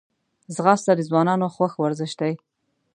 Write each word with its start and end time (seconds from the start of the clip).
ځغاسته 0.55 0.91
د 0.95 1.01
ځوانانو 1.09 1.45
خوښ 1.55 1.73
ورزش 1.77 2.11
دی 2.21 2.33